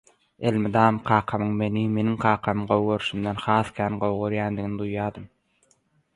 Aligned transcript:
Elmydam 0.51 0.95
kakamyň 1.09 1.51
meni, 1.59 1.83
meniň 1.97 2.15
kakamy 2.23 2.63
gowy 2.73 2.85
görşünden 2.89 3.43
has 3.45 3.71
kän 3.77 4.01
gowy 4.07 4.19
görýändigini 4.25 4.83
duýýardym. 4.83 5.31